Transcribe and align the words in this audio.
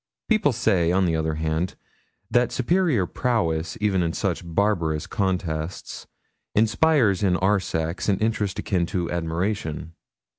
People 0.27 0.51
say, 0.51 0.91
on 0.91 1.05
the 1.05 1.15
other 1.15 1.35
hand, 1.35 1.75
that 2.31 2.51
superior 2.51 3.05
prowess, 3.05 3.77
even 3.79 4.01
in 4.01 4.13
such 4.13 4.41
barbarous 4.43 5.05
contests, 5.05 6.07
inspires 6.55 7.21
in 7.21 7.37
our 7.37 7.59
sex 7.59 8.09
an 8.09 8.17
interest 8.17 8.57
akin 8.57 8.87
to 8.87 9.11
admiration. 9.11 9.93